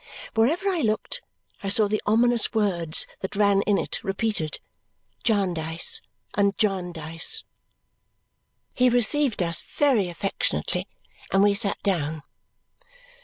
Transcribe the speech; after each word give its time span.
Wherever 0.33 0.67
I 0.67 0.81
looked 0.81 1.21
I 1.61 1.69
saw 1.69 1.87
the 1.87 2.01
ominous 2.07 2.55
words 2.55 3.05
that 3.19 3.35
ran 3.35 3.61
in 3.67 3.77
it 3.77 4.03
repeated. 4.03 4.59
Jarndyce 5.23 6.01
and 6.33 6.57
Jarndyce. 6.57 7.43
He 8.73 8.89
received 8.89 9.43
us 9.43 9.61
very 9.61 10.09
affectionately, 10.09 10.87
and 11.31 11.43
we 11.43 11.53
sat 11.53 11.77
down. 11.83 12.23